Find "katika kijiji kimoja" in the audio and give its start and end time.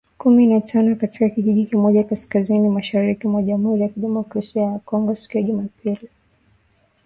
0.95-2.03